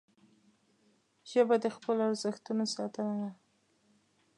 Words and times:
ژبه 1.29 1.55
د 1.63 1.65
خپلو 1.75 2.01
ارزښتونو 2.09 2.63
ساتنه 2.75 3.15
ده 3.21 3.29